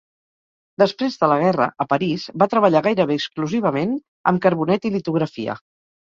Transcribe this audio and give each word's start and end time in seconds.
Després 0.81 1.17
de 1.23 1.27
la 1.31 1.35
guerra, 1.41 1.67
a 1.83 1.85
París, 1.91 2.23
va 2.43 2.47
treballar 2.53 2.81
gairebé 2.87 3.17
exclusivament 3.21 3.93
amb 4.31 4.41
carbonet 4.47 4.89
i 4.89 4.93
litografia. 4.97 5.57